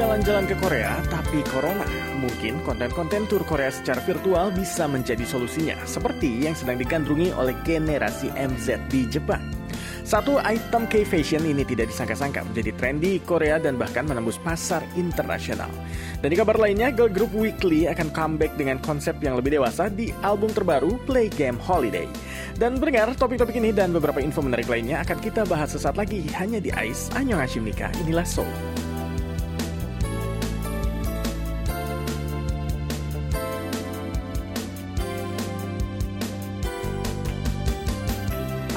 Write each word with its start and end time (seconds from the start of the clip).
Jalan-jalan 0.00 0.48
ke 0.48 0.56
Korea 0.56 0.96
tapi 1.12 1.44
corona? 1.52 1.84
Mungkin 2.24 2.64
konten-konten 2.64 3.28
tur 3.28 3.44
Korea 3.44 3.68
secara 3.68 4.00
virtual 4.00 4.48
bisa 4.48 4.88
menjadi 4.88 5.28
solusinya, 5.28 5.76
seperti 5.84 6.40
yang 6.40 6.56
sedang 6.56 6.80
digandrungi 6.80 7.36
oleh 7.36 7.52
generasi 7.68 8.32
MZ 8.32 8.80
di 8.88 9.04
Jepang. 9.12 9.44
Satu 10.00 10.40
item 10.40 10.88
K-fashion 10.88 11.44
ini 11.44 11.68
tidak 11.68 11.92
disangka-sangka 11.92 12.48
menjadi 12.48 12.72
tren 12.80 12.96
di 12.96 13.20
Korea 13.20 13.60
dan 13.60 13.76
bahkan 13.76 14.08
menembus 14.08 14.40
pasar 14.40 14.80
internasional. 14.96 15.68
Dan 16.24 16.32
di 16.32 16.36
kabar 16.40 16.56
lainnya, 16.56 16.88
girl 16.88 17.12
group 17.12 17.36
Weekly 17.36 17.84
akan 17.84 18.08
comeback 18.16 18.56
dengan 18.56 18.80
konsep 18.80 19.20
yang 19.20 19.36
lebih 19.36 19.60
dewasa 19.60 19.92
di 19.92 20.16
album 20.24 20.48
terbaru 20.48 20.96
Play 21.04 21.28
Game 21.28 21.60
Holiday. 21.60 22.08
Dan 22.56 22.80
pendengar, 22.80 23.12
topik-topik 23.20 23.52
ini 23.52 23.68
dan 23.68 23.92
beberapa 23.92 24.16
info 24.16 24.40
menarik 24.40 24.64
lainnya 24.64 25.04
akan 25.04 25.20
kita 25.20 25.44
bahas 25.44 25.76
sesaat 25.76 26.00
lagi 26.00 26.24
hanya 26.40 26.56
di 26.56 26.72
AIS 26.72 27.12
Annyeonghaseyo 27.12 27.60
Nika. 27.60 27.92
Inilah 28.00 28.24
Soul. 28.24 28.69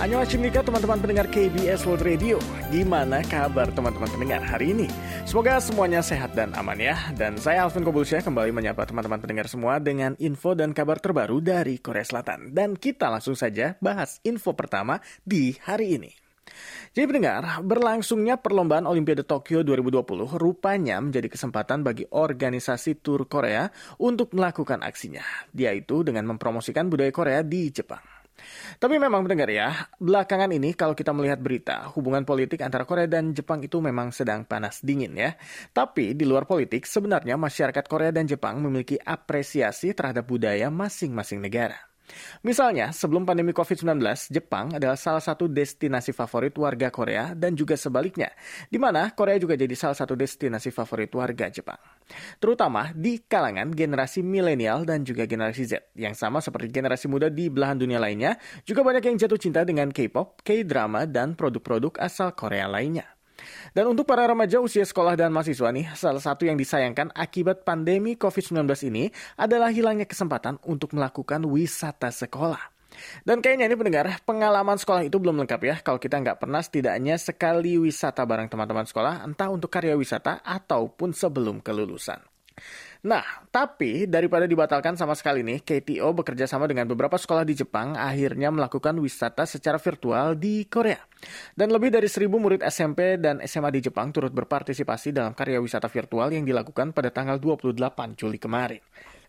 Annyeonghaseyo 0.04 0.68
teman-teman 0.68 1.00
pendengar 1.00 1.32
KBS 1.32 1.88
World 1.88 2.04
Radio 2.04 2.36
Gimana 2.76 3.24
kabar 3.24 3.72
teman-teman 3.72 4.12
pendengar 4.12 4.44
hari 4.44 4.76
ini? 4.76 4.92
Semoga 5.24 5.64
semuanya 5.64 6.04
sehat 6.04 6.36
dan 6.36 6.52
aman 6.60 6.76
ya 6.76 7.00
Dan 7.16 7.40
saya 7.40 7.64
Alvin 7.64 7.88
Kobulsyah 7.88 8.20
kembali 8.20 8.52
menyapa 8.52 8.84
teman-teman 8.84 9.24
pendengar 9.24 9.48
semua 9.48 9.80
Dengan 9.80 10.20
info 10.20 10.60
dan 10.60 10.76
kabar 10.76 11.00
terbaru 11.00 11.40
dari 11.40 11.80
Korea 11.80 12.04
Selatan 12.04 12.52
Dan 12.52 12.76
kita 12.76 13.08
langsung 13.08 13.40
saja 13.40 13.80
bahas 13.80 14.20
info 14.28 14.52
pertama 14.52 15.00
di 15.24 15.56
hari 15.64 15.96
ini 15.96 16.12
jadi 16.94 17.10
pendengar, 17.10 17.66
berlangsungnya 17.66 18.38
perlombaan 18.38 18.86
Olimpiade 18.86 19.26
Tokyo 19.26 19.66
2020 19.66 20.38
rupanya 20.38 21.02
menjadi 21.02 21.26
kesempatan 21.26 21.82
bagi 21.82 22.06
organisasi 22.06 23.02
tur 23.02 23.26
Korea 23.26 23.74
untuk 23.98 24.38
melakukan 24.38 24.86
aksinya, 24.86 25.26
yaitu 25.58 26.06
dengan 26.06 26.30
mempromosikan 26.30 26.94
budaya 26.94 27.10
Korea 27.10 27.42
di 27.42 27.74
Jepang. 27.74 28.13
Tapi 28.82 28.98
memang 28.98 29.24
mendengar 29.24 29.48
ya, 29.48 29.88
belakangan 30.02 30.50
ini 30.52 30.74
kalau 30.74 30.98
kita 30.98 31.14
melihat 31.14 31.40
berita, 31.40 31.88
hubungan 31.94 32.26
politik 32.26 32.60
antara 32.66 32.84
Korea 32.84 33.06
dan 33.06 33.32
Jepang 33.32 33.62
itu 33.62 33.80
memang 33.80 34.10
sedang 34.10 34.44
panas 34.44 34.82
dingin 34.82 35.14
ya. 35.14 35.38
Tapi 35.72 36.18
di 36.18 36.26
luar 36.26 36.50
politik, 36.50 36.90
sebenarnya 36.90 37.38
masyarakat 37.38 37.86
Korea 37.86 38.12
dan 38.12 38.26
Jepang 38.26 38.60
memiliki 38.60 38.98
apresiasi 38.98 39.94
terhadap 39.94 40.26
budaya 40.26 40.74
masing-masing 40.74 41.40
negara. 41.40 41.93
Misalnya, 42.44 42.92
sebelum 42.92 43.24
pandemi 43.24 43.54
COVID-19, 43.54 44.02
Jepang 44.34 44.74
adalah 44.76 44.98
salah 45.00 45.22
satu 45.24 45.48
destinasi 45.48 46.12
favorit 46.12 46.54
warga 46.58 46.90
Korea 46.90 47.38
dan 47.38 47.54
juga 47.54 47.78
sebaliknya, 47.80 48.34
di 48.68 48.82
mana 48.82 49.14
Korea 49.14 49.38
juga 49.38 49.54
jadi 49.54 49.74
salah 49.78 49.96
satu 49.96 50.18
destinasi 50.18 50.74
favorit 50.74 51.14
warga 51.14 51.48
Jepang. 51.48 51.80
Terutama 52.42 52.92
di 52.92 53.22
kalangan 53.24 53.72
generasi 53.72 54.26
milenial 54.26 54.84
dan 54.84 55.06
juga 55.08 55.24
generasi 55.30 55.64
Z, 55.70 55.94
yang 55.96 56.18
sama 56.18 56.44
seperti 56.44 56.74
generasi 56.74 57.08
muda 57.08 57.32
di 57.32 57.48
belahan 57.48 57.80
dunia 57.80 58.02
lainnya, 58.02 58.36
juga 58.68 58.84
banyak 58.84 59.06
yang 59.06 59.18
jatuh 59.22 59.40
cinta 59.40 59.62
dengan 59.64 59.94
K-pop, 59.94 60.42
K-drama, 60.42 61.06
dan 61.08 61.38
produk-produk 61.38 61.96
asal 62.02 62.34
Korea 62.36 62.68
lainnya. 62.68 63.13
Dan 63.72 63.92
untuk 63.92 64.08
para 64.08 64.26
remaja 64.26 64.60
usia 64.60 64.84
sekolah 64.84 65.18
dan 65.18 65.32
mahasiswa 65.32 65.70
nih, 65.70 65.92
salah 65.94 66.22
satu 66.22 66.46
yang 66.48 66.60
disayangkan 66.60 67.12
akibat 67.14 67.68
pandemi 67.68 68.16
COVID-19 68.18 68.66
ini 68.90 69.10
adalah 69.40 69.70
hilangnya 69.70 70.08
kesempatan 70.10 70.60
untuk 70.68 70.96
melakukan 70.96 71.44
wisata 71.48 72.10
sekolah. 72.10 72.74
Dan 73.26 73.42
kayaknya 73.42 73.70
ini 73.70 73.76
pendengar, 73.78 74.06
pengalaman 74.22 74.78
sekolah 74.78 75.02
itu 75.06 75.18
belum 75.18 75.42
lengkap 75.44 75.62
ya 75.66 75.76
kalau 75.82 75.98
kita 75.98 76.22
nggak 76.22 76.38
pernah 76.38 76.62
setidaknya 76.62 77.18
sekali 77.18 77.78
wisata 77.82 78.22
bareng 78.24 78.50
teman-teman 78.50 78.86
sekolah, 78.86 79.26
entah 79.26 79.50
untuk 79.50 79.74
karya 79.74 79.98
wisata 79.98 80.46
ataupun 80.46 81.14
sebelum 81.14 81.60
kelulusan. 81.60 82.33
Nah, 83.04 83.44
tapi 83.52 84.08
daripada 84.08 84.48
dibatalkan 84.48 84.96
sama 84.96 85.12
sekali 85.12 85.44
nih, 85.44 85.60
KTO 85.60 86.16
bekerja 86.16 86.48
sama 86.48 86.72
dengan 86.72 86.88
beberapa 86.88 87.20
sekolah 87.20 87.44
di 87.44 87.52
Jepang 87.52 88.00
akhirnya 88.00 88.48
melakukan 88.48 88.96
wisata 88.96 89.44
secara 89.44 89.76
virtual 89.76 90.40
di 90.40 90.64
Korea. 90.72 91.04
Dan 91.52 91.76
lebih 91.76 91.92
dari 91.92 92.08
seribu 92.08 92.40
murid 92.40 92.64
SMP 92.64 93.20
dan 93.20 93.44
SMA 93.44 93.76
di 93.76 93.84
Jepang 93.84 94.16
turut 94.16 94.32
berpartisipasi 94.32 95.12
dalam 95.12 95.36
karya 95.36 95.60
wisata 95.60 95.92
virtual 95.92 96.32
yang 96.32 96.48
dilakukan 96.48 96.96
pada 96.96 97.12
tanggal 97.12 97.44
28 97.44 97.76
Juli 98.16 98.40
kemarin. 98.40 98.80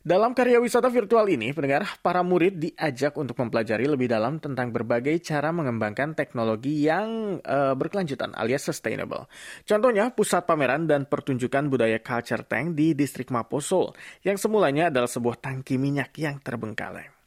Dalam 0.04 0.37
karya 0.37 0.60
wisata 0.60 0.92
virtual 0.92 1.25
ini, 1.32 1.56
pendengar, 1.56 1.88
para 2.04 2.20
murid 2.20 2.60
diajak 2.60 3.16
untuk 3.16 3.41
mempelajari 3.41 3.88
lebih 3.88 4.04
dalam 4.04 4.37
tentang 4.37 4.69
berbagai 4.69 5.16
cara 5.25 5.48
mengembangkan 5.48 6.12
teknologi 6.12 6.84
yang 6.84 7.41
uh, 7.41 7.72
berkelanjutan 7.72 8.37
alias 8.37 8.69
sustainable. 8.69 9.25
Contohnya, 9.64 10.12
pusat 10.12 10.44
pameran 10.44 10.84
dan 10.84 11.09
pertunjukan 11.09 11.72
budaya 11.72 11.97
Culture 12.04 12.44
Tank 12.44 12.76
di 12.76 12.93
distrik 12.93 13.32
Maposol, 13.32 13.97
yang 14.20 14.37
semulanya 14.37 14.93
adalah 14.93 15.09
sebuah 15.09 15.41
tangki 15.41 15.81
minyak 15.81 16.12
yang 16.20 16.37
terbengkalai. 16.37 17.23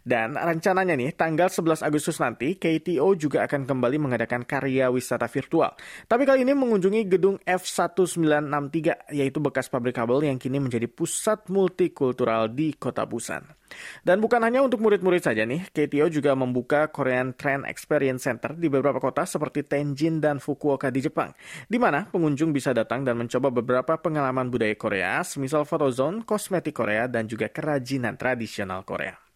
Dan 0.00 0.36
rencananya 0.36 0.96
nih, 0.96 1.12
tanggal 1.12 1.52
11 1.52 1.84
Agustus 1.84 2.16
nanti, 2.18 2.56
KTO 2.56 3.14
juga 3.14 3.44
akan 3.44 3.68
kembali 3.68 3.96
mengadakan 4.00 4.48
karya 4.48 4.88
wisata 4.88 5.28
virtual. 5.28 5.76
Tapi 6.08 6.22
kali 6.24 6.42
ini 6.42 6.56
mengunjungi 6.56 7.00
gedung 7.06 7.36
F1963, 7.44 9.12
yaitu 9.12 9.38
bekas 9.38 9.68
pabrik 9.68 9.96
kabel 9.96 10.26
yang 10.26 10.40
kini 10.40 10.58
menjadi 10.58 10.88
pusat 10.88 11.46
multikultural 11.52 12.48
di 12.50 12.74
kota 12.76 13.04
Busan. 13.04 13.60
Dan 14.02 14.18
bukan 14.18 14.42
hanya 14.42 14.60
untuk 14.66 14.82
murid-murid 14.82 15.22
saja 15.22 15.46
nih, 15.46 15.70
KTO 15.70 16.10
juga 16.10 16.34
membuka 16.34 16.90
Korean 16.90 17.32
Trend 17.34 17.66
Experience 17.70 18.26
Center 18.26 18.54
di 18.58 18.66
beberapa 18.66 18.98
kota 18.98 19.22
seperti 19.24 19.62
Tenjin 19.62 20.18
dan 20.18 20.42
Fukuoka 20.42 20.90
di 20.90 21.00
Jepang, 21.04 21.30
di 21.70 21.78
mana 21.78 22.06
pengunjung 22.10 22.50
bisa 22.50 22.74
datang 22.74 23.06
dan 23.06 23.18
mencoba 23.18 23.54
beberapa 23.54 23.94
pengalaman 23.98 24.50
budaya 24.50 24.74
Korea, 24.74 25.22
semisal 25.22 25.62
photozone, 25.62 26.26
kosmetik 26.26 26.74
Korea, 26.74 27.06
dan 27.06 27.30
juga 27.30 27.46
kerajinan 27.50 28.18
tradisional 28.18 28.82
Korea. 28.82 29.29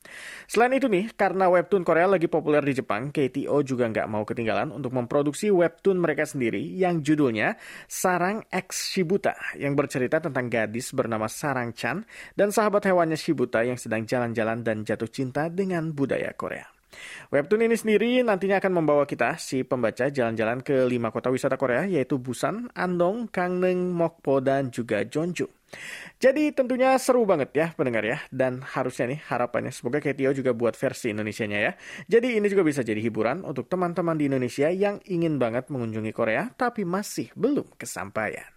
Selain 0.45 0.73
itu 0.77 0.91
nih, 0.91 1.13
karena 1.17 1.49
webtoon 1.49 1.87
Korea 1.87 2.05
lagi 2.05 2.29
populer 2.29 2.61
di 2.61 2.77
Jepang, 2.77 3.09
KTO 3.09 3.65
juga 3.65 3.89
nggak 3.89 4.09
mau 4.11 4.23
ketinggalan 4.29 4.71
untuk 4.75 4.93
memproduksi 4.93 5.49
webtoon 5.49 5.97
mereka 5.97 6.29
sendiri 6.29 6.61
yang 6.61 7.01
judulnya 7.01 7.57
Sarang 7.89 8.45
X 8.53 8.93
Shibuta, 8.93 9.33
yang 9.57 9.73
bercerita 9.73 10.21
tentang 10.21 10.53
gadis 10.53 10.93
bernama 10.93 11.31
Sarang 11.31 11.73
Chan 11.73 12.05
dan 12.37 12.53
sahabat 12.53 12.85
hewannya 12.85 13.17
Shibuta 13.17 13.65
yang 13.65 13.81
sedang 13.81 14.05
jalan-jalan 14.05 14.61
dan 14.61 14.85
jatuh 14.85 15.09
cinta 15.09 15.49
dengan 15.49 15.95
budaya 15.95 16.35
Korea. 16.37 16.74
Webtoon 17.31 17.67
ini 17.67 17.77
sendiri 17.79 18.23
nantinya 18.23 18.59
akan 18.63 18.73
membawa 18.73 19.05
kita, 19.09 19.37
si 19.41 19.63
pembaca, 19.67 20.09
jalan-jalan 20.09 20.61
ke 20.61 20.87
lima 20.87 21.11
kota 21.11 21.29
wisata 21.29 21.59
Korea, 21.59 21.87
yaitu 21.87 22.21
Busan, 22.21 22.71
Andong, 22.73 23.29
Gangneung, 23.31 23.91
Mokpo, 23.93 24.39
dan 24.39 24.71
juga 24.71 25.03
Jeonju. 25.03 25.65
Jadi 26.23 26.55
tentunya 26.55 26.95
seru 27.03 27.27
banget 27.27 27.51
ya 27.53 27.67
pendengar 27.75 28.07
ya. 28.07 28.19
Dan 28.31 28.63
harusnya 28.63 29.11
nih 29.11 29.21
harapannya 29.27 29.75
semoga 29.75 29.99
KTO 29.99 30.31
juga 30.33 30.55
buat 30.55 30.79
versi 30.79 31.11
Indonesia-nya 31.11 31.59
ya. 31.59 31.73
Jadi 32.07 32.39
ini 32.39 32.47
juga 32.47 32.63
bisa 32.63 32.87
jadi 32.87 33.03
hiburan 33.03 33.43
untuk 33.43 33.67
teman-teman 33.67 34.15
di 34.15 34.31
Indonesia 34.31 34.71
yang 34.71 35.03
ingin 35.11 35.37
banget 35.37 35.69
mengunjungi 35.69 36.13
Korea 36.15 36.49
tapi 36.55 36.87
masih 36.87 37.35
belum 37.35 37.75
kesampaian. 37.75 38.54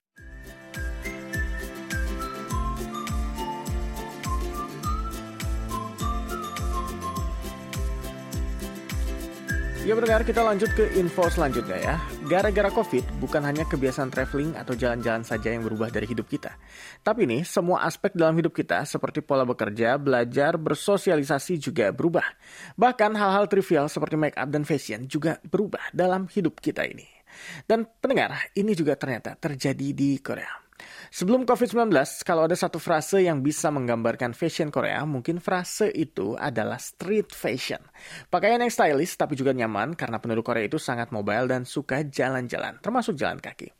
Ya 9.87 9.95
pendengar, 9.95 10.27
kita 10.27 10.43
lanjut 10.43 10.67
ke 10.75 10.99
info 10.99 11.31
selanjutnya 11.31 11.79
ya. 11.79 11.95
Gara-gara 12.27 12.67
COVID, 12.67 13.23
bukan 13.23 13.39
hanya 13.39 13.63
kebiasaan 13.63 14.11
traveling 14.11 14.51
atau 14.59 14.75
jalan-jalan 14.75 15.23
saja 15.23 15.55
yang 15.55 15.63
berubah 15.63 15.87
dari 15.87 16.03
hidup 16.03 16.27
kita. 16.27 16.59
Tapi 17.07 17.23
nih, 17.23 17.47
semua 17.47 17.87
aspek 17.87 18.11
dalam 18.11 18.35
hidup 18.35 18.51
kita 18.51 18.83
seperti 18.83 19.23
pola 19.23 19.47
bekerja, 19.47 19.95
belajar, 19.95 20.59
bersosialisasi 20.59 21.71
juga 21.71 21.95
berubah. 21.95 22.27
Bahkan 22.75 23.15
hal-hal 23.15 23.47
trivial 23.47 23.87
seperti 23.87 24.19
make 24.19 24.35
up 24.35 24.51
dan 24.51 24.67
fashion 24.67 25.07
juga 25.07 25.39
berubah 25.47 25.95
dalam 25.95 26.27
hidup 26.27 26.59
kita 26.59 26.83
ini. 26.83 27.07
Dan 27.63 27.87
pendengar, 27.87 28.35
ini 28.59 28.75
juga 28.75 28.99
ternyata 28.99 29.39
terjadi 29.39 29.95
di 29.95 30.19
Korea. 30.19 30.66
Sebelum 31.13 31.47
COVID-19, 31.47 31.93
kalau 32.25 32.49
ada 32.49 32.57
satu 32.57 32.81
frase 32.81 33.23
yang 33.23 33.39
bisa 33.39 33.71
menggambarkan 33.71 34.35
fashion 34.35 34.73
Korea, 34.73 35.05
mungkin 35.05 35.39
frase 35.39 35.87
itu 35.93 36.35
adalah 36.35 36.81
street 36.81 37.31
fashion. 37.31 37.79
Pakaian 38.27 38.59
yang 38.59 38.73
stylish 38.73 39.15
tapi 39.15 39.37
juga 39.37 39.53
nyaman 39.53 39.93
karena 39.93 40.17
penduduk 40.17 40.49
Korea 40.49 40.65
itu 40.65 40.81
sangat 40.81 41.13
mobile 41.13 41.47
dan 41.47 41.63
suka 41.63 42.01
jalan-jalan, 42.03 42.81
termasuk 42.81 43.15
jalan 43.15 43.39
kaki. 43.39 43.76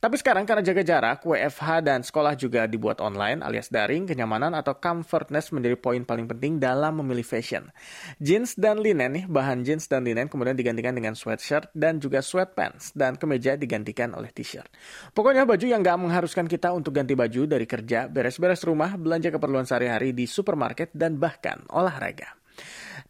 Tapi 0.00 0.16
sekarang 0.16 0.48
karena 0.48 0.64
jaga 0.64 0.82
jarak, 0.82 1.20
WFH 1.22 1.84
dan 1.84 2.00
sekolah 2.00 2.32
juga 2.34 2.64
dibuat 2.64 3.04
online 3.04 3.44
alias 3.44 3.68
daring, 3.68 4.08
kenyamanan 4.08 4.56
atau 4.56 4.72
comfortness 4.80 5.52
menjadi 5.52 5.76
poin 5.76 6.02
paling 6.02 6.24
penting 6.24 6.56
dalam 6.56 7.04
memilih 7.04 7.22
fashion. 7.22 7.68
Jeans 8.16 8.56
dan 8.56 8.80
linen 8.80 9.12
nih, 9.12 9.24
bahan 9.28 9.60
jeans 9.62 9.84
dan 9.84 10.08
linen 10.08 10.32
kemudian 10.32 10.56
digantikan 10.56 10.96
dengan 10.96 11.12
sweatshirt 11.12 11.68
dan 11.76 12.00
juga 12.00 12.24
sweatpants 12.24 12.96
dan 12.96 13.20
kemeja 13.20 13.60
digantikan 13.60 14.16
oleh 14.16 14.32
t-shirt. 14.32 14.72
Pokoknya 15.12 15.44
baju 15.44 15.66
yang 15.68 15.84
gak 15.84 16.00
mengharuskan 16.00 16.48
kita 16.48 16.72
untuk 16.72 16.96
ganti 16.96 17.12
baju 17.12 17.44
dari 17.44 17.68
kerja, 17.68 18.08
beres-beres 18.08 18.64
rumah, 18.64 18.96
belanja 18.96 19.28
keperluan 19.28 19.68
sehari-hari 19.68 20.16
di 20.16 20.24
supermarket 20.24 20.88
dan 20.96 21.20
bahkan 21.20 21.60
olahraga. 21.68 22.39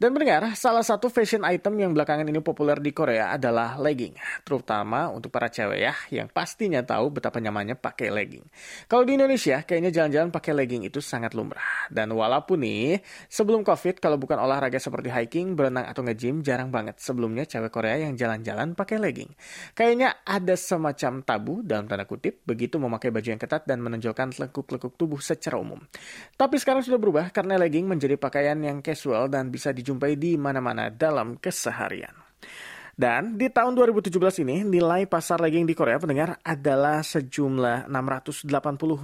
Dan 0.01 0.17
mendengar, 0.17 0.57
salah 0.57 0.81
satu 0.81 1.13
fashion 1.13 1.45
item 1.45 1.77
yang 1.77 1.93
belakangan 1.93 2.25
ini 2.25 2.41
populer 2.41 2.81
di 2.81 2.89
Korea 2.89 3.37
adalah 3.37 3.77
legging. 3.77 4.17
Terutama 4.49 5.13
untuk 5.13 5.29
para 5.29 5.53
cewek 5.53 5.77
ya, 5.77 5.93
yang 6.09 6.25
pastinya 6.33 6.81
tahu 6.81 7.21
betapa 7.21 7.37
nyamannya 7.37 7.77
pakai 7.77 8.09
legging. 8.09 8.41
Kalau 8.89 9.05
di 9.05 9.21
Indonesia, 9.21 9.61
kayaknya 9.61 9.93
jalan-jalan 9.93 10.33
pakai 10.33 10.57
legging 10.57 10.89
itu 10.89 11.05
sangat 11.05 11.37
lumrah. 11.37 11.85
Dan 11.93 12.17
walaupun 12.17 12.65
nih, 12.65 13.05
sebelum 13.29 13.61
COVID, 13.61 14.01
kalau 14.01 14.17
bukan 14.17 14.41
olahraga 14.41 14.81
seperti 14.81 15.13
hiking, 15.13 15.53
berenang, 15.53 15.85
atau 15.85 16.01
nge-gym, 16.01 16.41
jarang 16.41 16.73
banget 16.73 16.97
sebelumnya 16.97 17.45
cewek 17.45 17.69
Korea 17.69 18.01
yang 18.01 18.17
jalan-jalan 18.17 18.73
pakai 18.73 18.97
legging. 18.97 19.29
Kayaknya 19.77 20.25
ada 20.25 20.57
semacam 20.57 21.21
tabu, 21.21 21.61
dalam 21.61 21.85
tanda 21.85 22.09
kutip, 22.09 22.41
begitu 22.49 22.81
memakai 22.81 23.13
baju 23.13 23.37
yang 23.37 23.41
ketat 23.43 23.69
dan 23.69 23.85
menonjolkan 23.85 24.33
lekuk-lekuk 24.33 24.97
tubuh 24.97 25.21
secara 25.21 25.61
umum. 25.61 25.85
Tapi 26.41 26.57
sekarang 26.57 26.81
sudah 26.81 26.97
berubah 26.97 27.29
karena 27.37 27.61
legging 27.61 27.85
menjadi 27.85 28.17
pakaian 28.17 28.57
yang 28.65 28.81
casual 28.81 29.29
dan 29.29 29.53
bisa 29.53 29.77
dijual 29.77 29.90
dijumpai 29.91 30.15
di 30.15 30.39
mana-mana 30.39 30.87
dalam 30.95 31.35
keseharian. 31.35 32.15
Dan 33.01 33.41
di 33.41 33.49
tahun 33.49 33.73
2017 33.81 34.45
ini, 34.45 34.61
nilai 34.61 35.09
pasar 35.09 35.41
legging 35.41 35.65
di 35.65 35.73
Korea 35.73 35.97
pendengar 35.97 36.37
adalah 36.45 37.01
sejumlah 37.01 37.89
680 37.89 38.45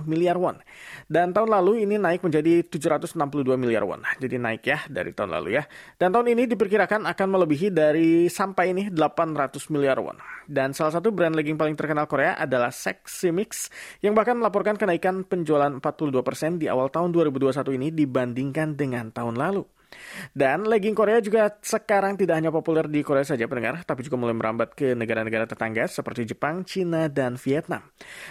miliar 0.05 0.37
won. 0.37 0.61
Dan 1.09 1.33
tahun 1.33 1.49
lalu 1.49 1.89
ini 1.89 1.97
naik 1.97 2.21
menjadi 2.21 2.61
762 2.69 3.57
miliar 3.57 3.89
won. 3.89 4.05
Jadi 4.21 4.37
naik 4.37 4.69
ya 4.69 4.85
dari 4.85 5.17
tahun 5.17 5.41
lalu 5.41 5.57
ya. 5.57 5.65
Dan 5.97 6.13
tahun 6.13 6.29
ini 6.37 6.45
diperkirakan 6.45 7.09
akan 7.09 7.29
melebihi 7.41 7.73
dari 7.73 8.29
sampai 8.29 8.77
ini 8.77 8.93
800 8.93 9.73
miliar 9.73 9.97
won. 9.97 10.21
Dan 10.45 10.77
salah 10.77 10.93
satu 10.93 11.09
brand 11.09 11.33
legging 11.33 11.57
paling 11.57 11.73
terkenal 11.73 12.05
Korea 12.05 12.37
adalah 12.37 12.69
Sexy 12.69 13.33
Mix 13.33 13.73
yang 14.05 14.13
bahkan 14.13 14.37
melaporkan 14.37 14.77
kenaikan 14.77 15.25
penjualan 15.25 15.73
42% 15.73 16.61
di 16.61 16.69
awal 16.69 16.93
tahun 16.93 17.17
2021 17.17 17.65
ini 17.81 17.89
dibandingkan 17.97 18.77
dengan 18.77 19.09
tahun 19.09 19.41
lalu. 19.41 19.76
Dan 20.33 20.67
legging 20.69 20.93
Korea 20.93 21.19
juga 21.23 21.49
sekarang 21.61 22.19
tidak 22.19 22.37
hanya 22.39 22.53
populer 22.53 22.85
di 22.87 23.01
Korea 23.01 23.25
saja 23.25 23.49
pendengar, 23.49 23.81
tapi 23.87 24.05
juga 24.05 24.21
mulai 24.21 24.37
merambat 24.37 24.77
ke 24.77 24.93
negara-negara 24.93 25.49
tetangga 25.49 25.89
seperti 25.89 26.29
Jepang, 26.29 26.67
Cina, 26.67 27.09
dan 27.09 27.41
Vietnam. 27.41 27.83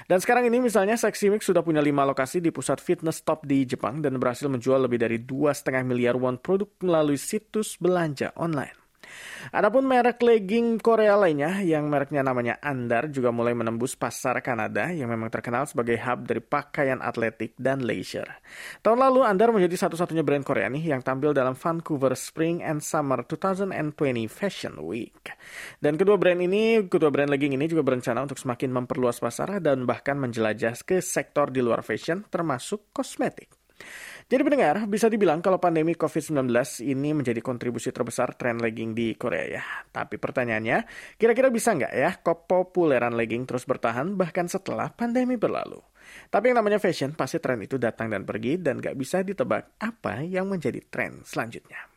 Dan 0.05 0.21
sekarang 0.21 0.45
ini 0.47 0.61
misalnya 0.61 0.99
Sexy 0.99 1.33
Mix 1.33 1.47
sudah 1.47 1.65
punya 1.65 1.81
lima 1.81 2.05
lokasi 2.05 2.39
di 2.43 2.53
pusat 2.53 2.77
fitness 2.77 3.25
top 3.25 3.47
di 3.47 3.65
Jepang 3.65 3.99
dan 4.03 4.17
berhasil 4.21 4.45
menjual 4.45 4.85
lebih 4.85 5.01
dari 5.01 5.17
2,5 5.21 5.81
miliar 5.83 6.15
won 6.19 6.37
produk 6.37 6.69
melalui 6.83 7.17
situs 7.17 7.79
belanja 7.81 8.29
online. 8.37 8.84
Adapun 9.53 9.85
merek 9.85 10.19
legging 10.25 10.81
Korea 10.81 11.13
lainnya 11.13 11.61
yang 11.61 11.85
mereknya 11.85 12.25
namanya 12.25 12.57
Andar 12.65 13.13
juga 13.13 13.29
mulai 13.29 13.53
menembus 13.53 13.93
pasar 13.93 14.41
Kanada 14.41 14.89
yang 14.89 15.05
memang 15.05 15.29
terkenal 15.29 15.69
sebagai 15.69 15.95
hub 16.01 16.25
dari 16.25 16.41
pakaian 16.41 16.97
atletik 16.97 17.53
dan 17.55 17.85
leisure. 17.85 18.41
Tahun 18.81 18.97
lalu 18.97 19.21
Andar 19.21 19.53
menjadi 19.53 19.85
satu-satunya 19.85 20.25
brand 20.25 20.41
Korea 20.41 20.65
nih 20.71 20.95
yang 20.95 21.05
tampil 21.05 21.31
dalam 21.31 21.53
Vancouver 21.53 22.17
Spring 22.17 22.65
and 22.65 22.81
Summer 22.81 23.21
2020 23.21 24.25
Fashion 24.25 24.81
Week. 24.81 25.29
Dan 25.77 25.95
kedua 26.01 26.17
brand 26.17 26.41
ini, 26.41 26.81
kedua 26.89 27.13
brand 27.13 27.29
legging 27.29 27.53
ini 27.53 27.69
juga 27.69 27.85
berencana 27.85 28.25
untuk 28.25 28.41
semakin 28.41 28.73
memperluas 28.73 29.21
pasar 29.21 29.61
dan 29.61 29.85
bahkan 29.85 30.17
menjelajah 30.17 30.73
ke 30.81 30.99
sektor 30.99 31.53
di 31.53 31.61
luar 31.61 31.85
fashion 31.85 32.25
termasuk 32.27 32.89
kosmetik. 32.89 33.53
Jadi 34.25 34.41
pendengar, 34.41 34.89
bisa 34.89 35.05
dibilang 35.05 35.37
kalau 35.37 35.61
pandemi 35.61 35.93
COVID-19 35.93 36.49
ini 36.81 37.13
menjadi 37.13 37.45
kontribusi 37.45 37.93
terbesar 37.93 38.33
tren 38.33 38.57
legging 38.57 38.97
di 38.97 39.13
Korea 39.13 39.45
ya. 39.45 39.63
Tapi 39.93 40.17
pertanyaannya, 40.17 40.81
kira-kira 41.13 41.53
bisa 41.53 41.77
nggak 41.77 41.93
ya 41.93 42.11
kepopuleran 42.25 43.13
legging 43.13 43.45
terus 43.45 43.69
bertahan 43.69 44.17
bahkan 44.17 44.49
setelah 44.49 44.89
pandemi 44.89 45.37
berlalu? 45.37 45.77
Tapi 46.33 46.49
yang 46.49 46.57
namanya 46.57 46.81
fashion, 46.81 47.13
pasti 47.13 47.37
tren 47.37 47.61
itu 47.61 47.77
datang 47.77 48.09
dan 48.09 48.25
pergi 48.25 48.57
dan 48.57 48.81
nggak 48.81 48.97
bisa 48.97 49.21
ditebak 49.21 49.77
apa 49.77 50.25
yang 50.25 50.49
menjadi 50.49 50.81
tren 50.89 51.21
selanjutnya. 51.21 51.94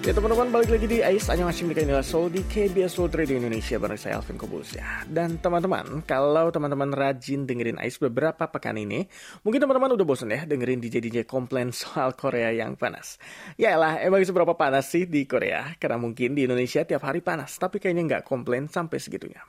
Ya 0.00 0.16
teman-teman 0.16 0.48
balik 0.48 0.72
lagi 0.72 0.88
di 0.88 1.04
AIS. 1.04 1.28
Annyeonghaseyo 1.28 1.68
Mika 1.68 1.84
inilah 1.84 2.00
Soul 2.00 2.32
di 2.32 2.40
KBS 2.40 2.96
World 2.96 3.20
Radio 3.20 3.36
Indonesia 3.36 3.76
bareng 3.76 4.00
saya 4.00 4.16
Alvin 4.16 4.40
Kobus 4.40 4.72
ya. 4.72 5.04
Dan 5.04 5.36
teman-teman 5.36 6.00
kalau 6.08 6.48
teman-teman 6.48 6.88
rajin 6.88 7.44
dengerin 7.44 7.76
AIS 7.76 8.00
beberapa 8.00 8.48
pekan 8.48 8.80
ini 8.80 9.04
Mungkin 9.44 9.60
teman-teman 9.60 9.92
udah 9.92 10.06
bosan 10.08 10.32
ya 10.32 10.48
dengerin 10.48 10.80
DJ-DJ 10.80 11.28
komplain 11.28 11.68
soal 11.76 12.16
Korea 12.16 12.48
yang 12.48 12.80
panas. 12.80 13.20
Ya 13.60 13.76
lah 13.76 14.00
emang 14.00 14.24
seberapa 14.24 14.56
panas 14.56 14.88
sih 14.88 15.04
di 15.04 15.28
Korea? 15.28 15.76
Karena 15.76 16.00
mungkin 16.00 16.32
di 16.32 16.48
Indonesia 16.48 16.80
tiap 16.88 17.04
hari 17.04 17.20
panas 17.20 17.60
Tapi 17.60 17.76
kayaknya 17.76 18.08
nggak 18.08 18.24
komplain 18.24 18.72
sampai 18.72 18.96
segitunya 18.96 19.44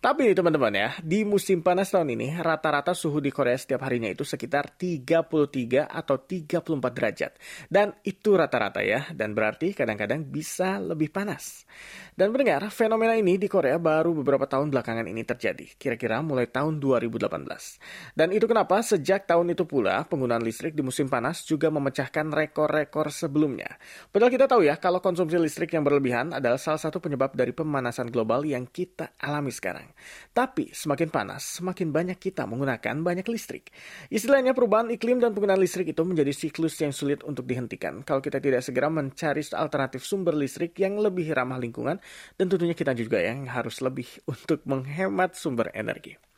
tapi 0.00 0.32
teman-teman 0.32 0.72
ya, 0.72 0.88
di 1.04 1.28
musim 1.28 1.60
panas 1.60 1.92
tahun 1.92 2.16
ini, 2.16 2.40
rata-rata 2.40 2.96
suhu 2.96 3.20
di 3.20 3.28
Korea 3.28 3.52
setiap 3.52 3.84
harinya 3.84 4.08
itu 4.08 4.24
sekitar 4.24 4.72
33 4.72 5.84
atau 5.84 6.16
34 6.24 6.96
derajat. 6.96 7.32
Dan 7.68 7.92
itu 8.00 8.32
rata-rata 8.32 8.80
ya, 8.80 9.12
dan 9.12 9.36
berarti 9.36 9.76
kadang-kadang 9.76 10.24
bisa 10.24 10.80
lebih 10.80 11.12
panas. 11.12 11.68
Dan 12.16 12.32
mendengar, 12.32 12.64
fenomena 12.72 13.12
ini 13.12 13.36
di 13.36 13.44
Korea 13.44 13.76
baru 13.76 14.16
beberapa 14.16 14.48
tahun 14.48 14.72
belakangan 14.72 15.04
ini 15.04 15.20
terjadi, 15.20 15.76
kira-kira 15.76 16.24
mulai 16.24 16.48
tahun 16.48 16.80
2018. 16.80 18.16
Dan 18.16 18.32
itu 18.32 18.48
kenapa 18.48 18.80
sejak 18.80 19.28
tahun 19.28 19.52
itu 19.52 19.68
pula, 19.68 20.08
penggunaan 20.08 20.40
listrik 20.40 20.72
di 20.72 20.80
musim 20.80 21.12
panas 21.12 21.44
juga 21.44 21.68
memecahkan 21.68 22.32
rekor-rekor 22.32 23.12
sebelumnya. 23.12 23.76
Padahal 24.08 24.32
kita 24.32 24.48
tahu 24.48 24.64
ya, 24.64 24.80
kalau 24.80 25.04
konsumsi 25.04 25.36
listrik 25.36 25.76
yang 25.76 25.84
berlebihan 25.84 26.32
adalah 26.32 26.56
salah 26.56 26.80
satu 26.80 27.04
penyebab 27.04 27.36
dari 27.36 27.52
pemanasan 27.52 28.08
global 28.08 28.48
yang 28.48 28.64
kita 28.64 29.12
alami 29.20 29.52
sekarang. 29.60 29.92
Tapi 30.32 30.72
semakin 30.72 31.12
panas, 31.12 31.60
semakin 31.60 31.92
banyak 31.92 32.16
kita 32.16 32.48
menggunakan 32.48 32.96
banyak 33.04 33.28
listrik. 33.28 33.68
Istilahnya 34.08 34.56
perubahan 34.56 34.88
iklim 34.88 35.20
dan 35.20 35.36
penggunaan 35.36 35.60
listrik 35.60 35.92
itu 35.92 36.00
menjadi 36.00 36.32
siklus 36.32 36.80
yang 36.80 36.96
sulit 36.96 37.20
untuk 37.28 37.44
dihentikan 37.44 38.00
kalau 38.00 38.24
kita 38.24 38.40
tidak 38.40 38.64
segera 38.64 38.88
mencari 38.88 39.44
alternatif 39.52 40.00
sumber 40.08 40.32
listrik 40.32 40.72
yang 40.80 40.96
lebih 40.96 41.28
ramah 41.36 41.60
lingkungan 41.60 42.00
dan 42.40 42.46
tentunya 42.48 42.72
kita 42.72 42.96
juga 42.96 43.20
yang 43.20 43.44
harus 43.44 43.84
lebih 43.84 44.08
untuk 44.32 44.64
menghemat 44.64 45.36
sumber 45.36 45.68
energi. 45.76 46.29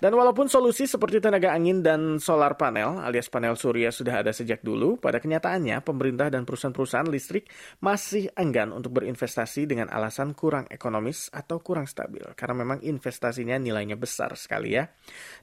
Dan 0.00 0.16
walaupun 0.16 0.48
solusi 0.48 0.88
seperti 0.88 1.20
tenaga 1.20 1.52
angin 1.52 1.84
dan 1.84 2.16
solar 2.16 2.56
panel 2.56 3.04
alias 3.04 3.28
panel 3.28 3.52
surya 3.52 3.92
sudah 3.92 4.24
ada 4.24 4.32
sejak 4.32 4.64
dulu, 4.64 4.96
pada 4.96 5.20
kenyataannya 5.20 5.84
pemerintah 5.84 6.32
dan 6.32 6.48
perusahaan-perusahaan 6.48 7.10
listrik 7.10 7.52
masih 7.84 8.32
enggan 8.38 8.72
untuk 8.72 8.96
berinvestasi 8.96 9.68
dengan 9.68 9.92
alasan 9.92 10.32
kurang 10.32 10.64
ekonomis 10.72 11.28
atau 11.28 11.60
kurang 11.60 11.84
stabil 11.84 12.24
karena 12.32 12.64
memang 12.64 12.78
investasinya 12.80 13.60
nilainya 13.60 14.00
besar 14.00 14.32
sekali 14.40 14.72
ya. 14.78 14.88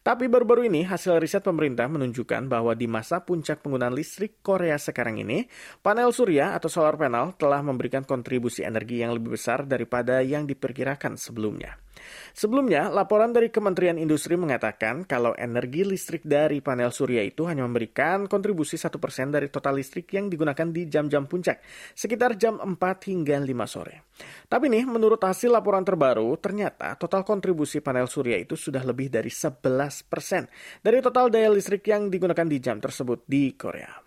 Tapi 0.02 0.26
baru-baru 0.26 0.66
ini 0.66 0.88
hasil 0.90 1.22
riset 1.22 1.46
pemerintah 1.46 1.86
menunjukkan 1.86 2.50
bahwa 2.50 2.74
di 2.74 2.90
masa 2.90 3.22
puncak 3.22 3.62
penggunaan 3.62 3.94
listrik 3.94 4.42
Korea 4.42 4.82
sekarang 4.82 5.22
ini, 5.22 5.46
panel 5.86 6.10
surya 6.10 6.58
atau 6.58 6.72
solar 6.72 6.98
panel 6.98 7.38
telah 7.38 7.62
memberikan 7.62 8.02
kontribusi 8.02 8.66
energi 8.66 9.06
yang 9.06 9.14
lebih 9.14 9.38
besar 9.38 9.70
daripada 9.70 10.26
yang 10.26 10.50
diperkirakan 10.50 11.14
sebelumnya. 11.14 11.87
Sebelumnya, 12.34 12.90
laporan 12.90 13.34
dari 13.34 13.50
Kementerian 13.54 14.00
Industri 14.00 14.38
mengatakan 14.40 15.04
kalau 15.04 15.34
energi 15.36 15.84
listrik 15.84 16.24
dari 16.24 16.64
panel 16.64 16.90
surya 16.90 17.22
itu 17.22 17.46
hanya 17.46 17.68
memberikan 17.68 18.26
kontribusi 18.26 18.80
1% 18.80 18.94
dari 19.30 19.48
total 19.52 19.78
listrik 19.78 20.10
yang 20.14 20.32
digunakan 20.32 20.68
di 20.72 20.88
jam-jam 20.88 21.28
puncak, 21.28 21.62
sekitar 21.94 22.40
jam 22.40 22.58
4 22.58 22.78
hingga 23.12 23.38
5 23.42 23.68
sore. 23.68 24.08
Tapi 24.48 24.66
nih, 24.72 24.88
menurut 24.88 25.22
hasil 25.22 25.54
laporan 25.54 25.86
terbaru, 25.86 26.34
ternyata 26.42 26.98
total 26.98 27.22
kontribusi 27.28 27.84
panel 27.84 28.10
surya 28.10 28.40
itu 28.40 28.58
sudah 28.58 28.82
lebih 28.82 29.12
dari 29.12 29.30
11% 29.30 30.82
dari 30.82 30.98
total 31.04 31.30
daya 31.30 31.52
listrik 31.52 31.86
yang 31.86 32.10
digunakan 32.10 32.48
di 32.48 32.58
jam 32.58 32.82
tersebut 32.82 33.28
di 33.28 33.54
Korea. 33.54 34.07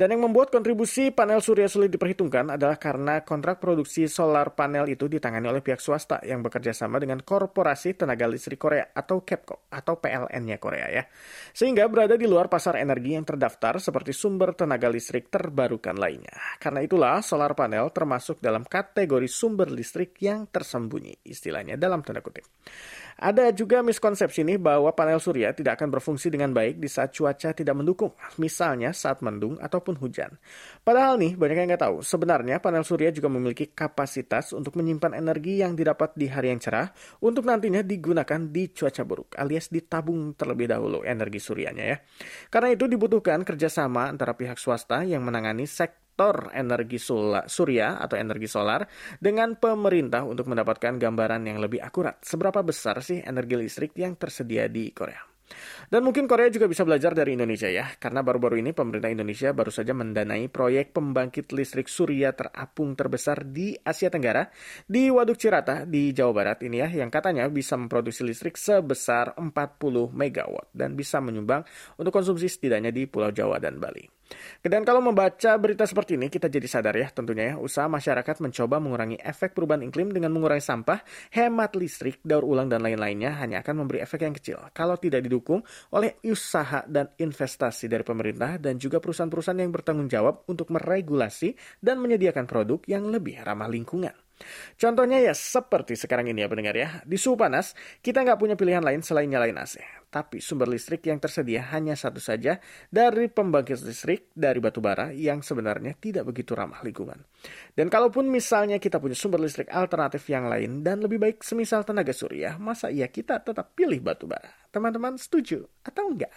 Dan 0.00 0.16
yang 0.16 0.24
membuat 0.24 0.48
kontribusi 0.48 1.12
panel 1.12 1.44
surya 1.44 1.68
sulit 1.68 1.92
diperhitungkan 1.92 2.56
adalah 2.56 2.80
karena 2.80 3.20
kontrak 3.20 3.60
produksi 3.60 4.08
solar 4.08 4.56
panel 4.56 4.88
itu 4.88 5.04
ditangani 5.12 5.44
oleh 5.52 5.60
pihak 5.60 5.76
swasta 5.76 6.24
yang 6.24 6.40
bekerja 6.40 6.72
sama 6.72 6.96
dengan 6.96 7.20
Korporasi 7.20 8.00
Tenaga 8.00 8.24
Listrik 8.24 8.56
Korea 8.56 8.96
atau 8.96 9.20
KEPCO 9.20 9.68
atau 9.68 10.00
PLN-nya 10.00 10.56
Korea 10.56 10.88
ya. 10.88 11.04
Sehingga 11.52 11.84
berada 11.92 12.16
di 12.16 12.24
luar 12.24 12.48
pasar 12.48 12.80
energi 12.80 13.12
yang 13.12 13.28
terdaftar 13.28 13.76
seperti 13.76 14.16
sumber 14.16 14.56
tenaga 14.56 14.88
listrik 14.88 15.28
terbarukan 15.28 16.00
lainnya. 16.00 16.32
Karena 16.56 16.80
itulah 16.80 17.20
solar 17.20 17.52
panel 17.52 17.92
termasuk 17.92 18.40
dalam 18.40 18.64
kategori 18.64 19.28
sumber 19.28 19.68
listrik 19.68 20.16
yang 20.24 20.48
tersembunyi 20.48 21.28
istilahnya 21.28 21.76
dalam 21.76 22.00
tanda 22.00 22.24
kutip. 22.24 22.48
Ada 23.20 23.52
juga 23.52 23.84
miskonsepsi 23.84 24.48
nih 24.48 24.56
bahwa 24.56 24.96
panel 24.96 25.20
surya 25.20 25.52
tidak 25.52 25.76
akan 25.76 25.92
berfungsi 25.92 26.32
dengan 26.32 26.56
baik 26.56 26.80
di 26.80 26.88
saat 26.88 27.12
cuaca 27.12 27.52
tidak 27.52 27.76
mendukung, 27.76 28.16
misalnya 28.40 28.96
saat 28.96 29.20
mendung 29.20 29.60
ataupun 29.60 29.89
hujan. 29.96 30.36
Padahal 30.84 31.16
nih, 31.16 31.34
banyak 31.34 31.56
yang 31.56 31.68
nggak 31.74 31.82
tahu, 31.86 31.96
sebenarnya 32.04 32.60
panel 32.60 32.84
surya 32.84 33.10
juga 33.10 33.32
memiliki 33.32 33.72
kapasitas 33.72 34.52
untuk 34.52 34.76
menyimpan 34.76 35.16
energi 35.16 35.62
yang 35.62 35.74
didapat 35.74 36.14
di 36.14 36.28
hari 36.28 36.52
yang 36.52 36.60
cerah 36.60 36.90
untuk 37.24 37.48
nantinya 37.48 37.80
digunakan 37.80 38.40
di 38.50 38.70
cuaca 38.70 39.02
buruk, 39.02 39.34
alias 39.40 39.72
ditabung 39.72 40.36
terlebih 40.36 40.70
dahulu 40.70 41.02
energi 41.02 41.40
suryanya 41.40 41.84
ya. 41.84 41.96
Karena 42.52 42.74
itu 42.74 42.84
dibutuhkan 42.86 43.42
kerjasama 43.42 44.10
antara 44.12 44.36
pihak 44.36 44.60
swasta 44.60 45.02
yang 45.02 45.24
menangani 45.24 45.64
sektor 45.64 46.52
energi 46.52 47.00
surya 47.00 47.96
atau 47.96 48.16
energi 48.20 48.44
solar 48.44 48.84
dengan 49.16 49.56
pemerintah 49.56 50.28
untuk 50.28 50.52
mendapatkan 50.52 51.00
gambaran 51.00 51.48
yang 51.48 51.58
lebih 51.62 51.80
akurat. 51.80 52.20
Seberapa 52.20 52.60
besar 52.60 53.00
sih 53.00 53.24
energi 53.24 53.56
listrik 53.56 53.96
yang 53.96 54.20
tersedia 54.20 54.68
di 54.68 54.92
Korea? 54.92 55.30
Dan 55.90 56.06
mungkin 56.06 56.30
Korea 56.30 56.46
juga 56.54 56.70
bisa 56.70 56.86
belajar 56.86 57.18
dari 57.18 57.34
Indonesia 57.34 57.66
ya, 57.66 57.90
karena 57.98 58.22
baru-baru 58.22 58.62
ini 58.62 58.70
pemerintah 58.70 59.10
Indonesia 59.10 59.50
baru 59.50 59.74
saja 59.74 59.90
mendanai 59.90 60.46
proyek 60.46 60.94
pembangkit 60.94 61.50
listrik 61.50 61.90
surya 61.90 62.30
terapung 62.30 62.94
terbesar 62.94 63.42
di 63.42 63.74
Asia 63.74 64.06
Tenggara 64.06 64.46
di 64.86 65.10
Waduk 65.10 65.34
Cirata 65.34 65.82
di 65.82 66.14
Jawa 66.14 66.30
Barat 66.30 66.62
ini 66.62 66.78
ya, 66.78 66.86
yang 66.94 67.10
katanya 67.10 67.50
bisa 67.50 67.74
memproduksi 67.74 68.22
listrik 68.22 68.54
sebesar 68.54 69.34
40 69.34 70.14
megawatt 70.14 70.70
dan 70.70 70.94
bisa 70.94 71.18
menyumbang 71.18 71.66
untuk 71.98 72.14
konsumsi 72.14 72.46
setidaknya 72.46 72.94
di 72.94 73.10
Pulau 73.10 73.34
Jawa 73.34 73.58
dan 73.58 73.82
Bali. 73.82 74.20
Dan 74.62 74.86
kalau 74.86 75.02
membaca 75.02 75.58
berita 75.58 75.82
seperti 75.90 76.14
ini, 76.14 76.30
kita 76.30 76.46
jadi 76.46 76.62
sadar 76.70 76.94
ya 76.94 77.10
tentunya 77.10 77.50
ya, 77.50 77.54
usaha 77.58 77.90
masyarakat 77.90 78.38
mencoba 78.38 78.78
mengurangi 78.78 79.18
efek 79.18 79.58
perubahan 79.58 79.82
iklim 79.82 80.14
dengan 80.14 80.30
mengurangi 80.30 80.62
sampah, 80.62 81.02
hemat 81.34 81.74
listrik, 81.74 82.22
daur 82.22 82.46
ulang, 82.46 82.70
dan 82.70 82.78
lain-lainnya 82.78 83.34
hanya 83.42 83.58
akan 83.66 83.82
memberi 83.82 83.98
efek 84.06 84.22
yang 84.22 84.34
kecil 84.38 84.62
kalau 84.70 84.94
tidak 84.94 85.26
didukung 85.26 85.66
oleh 85.92 86.20
usaha 86.28 86.84
dan 86.84 87.10
investasi 87.16 87.88
dari 87.88 88.04
pemerintah 88.04 88.60
dan 88.60 88.76
juga 88.76 89.00
perusahaan-perusahaan 89.00 89.60
yang 89.60 89.72
bertanggung 89.72 90.08
jawab 90.08 90.44
untuk 90.46 90.70
meregulasi 90.72 91.56
dan 91.80 91.98
menyediakan 91.98 92.44
produk 92.44 92.80
yang 92.86 93.08
lebih 93.08 93.40
ramah 93.40 93.68
lingkungan. 93.68 94.29
Contohnya 94.76 95.20
ya 95.20 95.36
seperti 95.36 95.94
sekarang 95.94 96.28
ini 96.32 96.44
ya 96.44 96.48
pendengar 96.48 96.74
ya. 96.76 96.88
Di 97.04 97.16
suhu 97.20 97.36
panas, 97.36 97.76
kita 98.00 98.24
nggak 98.24 98.38
punya 98.40 98.54
pilihan 98.56 98.82
lain 98.82 99.04
selain 99.04 99.28
nyalain 99.28 99.56
AC. 99.56 99.80
Tapi 100.10 100.42
sumber 100.42 100.66
listrik 100.66 101.06
yang 101.06 101.22
tersedia 101.22 101.70
hanya 101.70 101.94
satu 101.94 102.18
saja 102.18 102.58
dari 102.90 103.30
pembangkit 103.30 103.78
listrik 103.86 104.34
dari 104.34 104.58
batu 104.58 104.82
bara 104.82 105.14
yang 105.14 105.38
sebenarnya 105.38 105.94
tidak 105.94 106.26
begitu 106.26 106.58
ramah 106.58 106.82
lingkungan. 106.82 107.22
Dan 107.78 107.86
kalaupun 107.86 108.26
misalnya 108.26 108.82
kita 108.82 108.98
punya 108.98 109.14
sumber 109.14 109.38
listrik 109.38 109.70
alternatif 109.70 110.26
yang 110.26 110.50
lain 110.50 110.82
dan 110.82 110.98
lebih 110.98 111.22
baik 111.22 111.46
semisal 111.46 111.86
tenaga 111.86 112.10
surya, 112.10 112.58
masa 112.58 112.90
iya 112.90 113.06
kita 113.06 113.38
tetap 113.38 113.78
pilih 113.78 114.02
batu 114.02 114.26
bara? 114.26 114.50
Teman-teman 114.74 115.14
setuju 115.14 115.62
atau 115.86 116.10
enggak? 116.10 116.34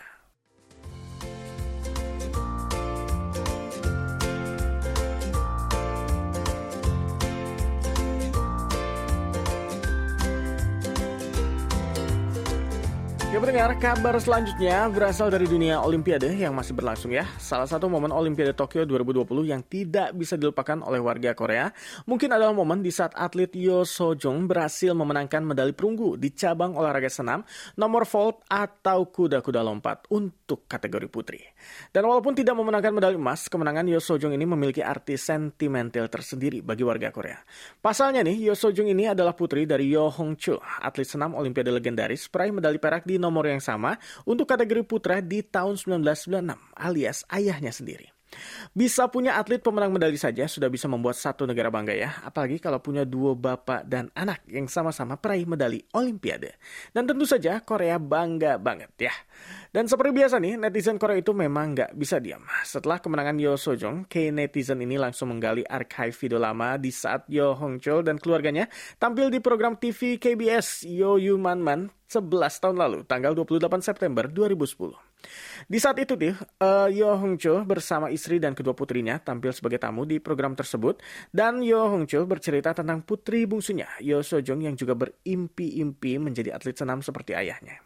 Pendengar, 13.44 13.76
kabar 13.76 14.16
selanjutnya 14.24 14.88
berasal 14.88 15.28
dari 15.28 15.44
dunia 15.44 15.84
Olimpiade 15.84 16.32
yang 16.32 16.56
masih 16.56 16.72
berlangsung 16.72 17.12
ya. 17.12 17.28
Salah 17.36 17.68
satu 17.68 17.92
momen 17.92 18.08
Olimpiade 18.16 18.56
Tokyo 18.56 18.88
2020 18.88 19.52
yang 19.52 19.60
tidak 19.68 20.16
bisa 20.16 20.40
dilupakan 20.40 20.80
oleh 20.80 21.04
warga 21.04 21.36
Korea 21.36 21.68
mungkin 22.08 22.32
adalah 22.32 22.56
momen 22.56 22.80
di 22.80 22.88
saat 22.88 23.12
atlet 23.12 23.52
Yo 23.52 23.84
Sojong 23.84 24.48
berhasil 24.48 24.96
memenangkan 24.96 25.44
medali 25.44 25.76
perunggu 25.76 26.16
di 26.16 26.32
cabang 26.32 26.72
olahraga 26.80 27.12
senam 27.12 27.44
nomor 27.76 28.08
vault 28.08 28.48
atau 28.48 29.12
kuda-kuda 29.12 29.60
lompat 29.60 30.08
untuk 30.16 30.64
kategori 30.64 31.12
putri. 31.12 31.44
Dan 31.92 32.08
walaupun 32.08 32.32
tidak 32.40 32.56
memenangkan 32.56 32.96
medali 32.96 33.20
emas, 33.20 33.52
kemenangan 33.52 33.84
Yo 33.92 34.00
Sojong 34.00 34.32
ini 34.32 34.48
memiliki 34.48 34.80
arti 34.80 35.20
sentimental 35.20 36.08
tersendiri 36.08 36.64
bagi 36.64 36.88
warga 36.88 37.12
Korea. 37.12 37.44
Pasalnya 37.84 38.24
nih, 38.24 38.40
Yo 38.40 38.56
Sojong 38.56 38.88
ini 38.88 39.12
adalah 39.12 39.36
putri 39.36 39.68
dari 39.68 39.92
Yo 39.92 40.08
Hong 40.08 40.40
Chul, 40.40 40.64
atlet 40.64 41.04
senam 41.04 41.36
Olimpiade 41.36 41.76
legendaris 41.76 42.32
peraih 42.32 42.56
medali 42.56 42.80
perak 42.80 43.04
di 43.04 43.20
nomor 43.20 43.33
yang 43.42 43.63
sama 43.63 43.98
untuk 44.30 44.46
kategori 44.46 44.86
putra 44.86 45.18
di 45.25 45.42
tahun 45.42 45.82
1996 45.82 46.54
alias 46.78 47.25
ayahnya 47.34 47.74
sendiri. 47.74 48.13
Bisa 48.74 49.08
punya 49.10 49.38
atlet 49.38 49.62
pemenang 49.62 49.94
medali 49.94 50.18
saja 50.18 50.50
sudah 50.50 50.68
bisa 50.68 50.90
membuat 50.90 51.18
satu 51.18 51.46
negara 51.46 51.70
bangga 51.70 51.94
ya. 51.94 52.10
Apalagi 52.25 52.58
kalau 52.58 52.82
punya 52.82 53.06
dua 53.06 53.38
bapak 53.38 53.86
dan 53.86 54.10
anak 54.18 54.42
yang 54.50 54.66
sama-sama 54.66 55.18
peraih 55.18 55.46
medali 55.46 55.86
Olimpiade. 55.94 56.58
Dan 56.92 57.06
tentu 57.06 57.24
saja 57.24 57.62
Korea 57.62 58.02
bangga 58.02 58.58
banget 58.58 58.92
ya. 58.98 59.13
Dan 59.74 59.90
seperti 59.90 60.13
biasa 60.13 60.38
nih, 60.38 60.58
netizen 60.62 61.02
Korea 61.02 61.18
itu 61.18 61.34
memang 61.34 61.74
nggak 61.74 61.92
bisa 61.98 62.22
diam. 62.22 62.46
Setelah 62.62 63.02
kemenangan 63.02 63.42
Yo 63.42 63.58
Sojong, 63.58 64.06
K 64.06 64.30
netizen 64.30 64.82
ini 64.86 65.02
langsung 65.02 65.34
menggali 65.34 65.66
archive 65.66 66.13
video 66.13 66.38
lama 66.38 66.78
di 66.78 66.94
saat 66.94 67.25
Yo 67.25 67.58
Hong 67.58 67.82
Chol 67.82 68.06
dan 68.06 68.22
keluarganya 68.22 68.70
tampil 69.02 69.34
di 69.34 69.42
program 69.42 69.74
TV 69.74 70.22
KBS 70.22 70.86
Yo 70.86 71.18
Yu 71.18 71.42
Man 71.42 71.66
Man 71.66 71.90
11 72.06 72.30
tahun 72.62 72.78
lalu, 72.78 73.00
tanggal 73.10 73.34
28 73.34 73.82
September 73.82 74.30
2010. 74.30 75.12
Di 75.68 75.80
saat 75.80 75.96
itu 76.00 76.15
uh, 76.15 76.88
Yo 76.92 77.15
Hong 77.15 77.39
Cho 77.39 77.63
bersama 77.63 78.12
istri 78.12 78.38
dan 78.38 78.53
kedua 78.53 78.75
putrinya 78.75 79.18
tampil 79.20 79.56
sebagai 79.56 79.80
tamu 79.80 80.03
di 80.03 80.20
program 80.20 80.53
tersebut 80.53 81.00
dan 81.32 81.63
Yo 81.63 81.88
Hong 81.88 82.06
Cho 82.06 82.27
bercerita 82.27 82.75
tentang 82.75 83.01
putri 83.01 83.48
bungsunya, 83.48 83.88
Yo 84.03 84.20
Sojong 84.20 84.68
yang 84.68 84.75
juga 84.75 84.94
berimpi-impi 84.94 86.20
menjadi 86.20 86.56
atlet 86.56 86.75
senam 86.75 87.00
seperti 87.00 87.34
ayahnya. 87.34 87.80